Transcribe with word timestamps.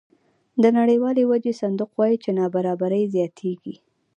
د 0.61 0.63
نړیوال 0.77 1.17
وجهي 1.31 1.53
صندوق 1.61 1.91
وایي 1.99 2.17
چې 2.23 2.29
نابرابري 2.39 3.03
زیاتېږي 3.15 3.75